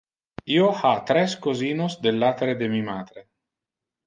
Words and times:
Io 0.53 0.69
ha 0.79 0.93
tres 1.11 1.35
cosinos 1.47 1.99
del 2.07 2.19
latere 2.25 2.57
de 2.63 2.71
mi 2.73 2.81
matre. 2.89 3.25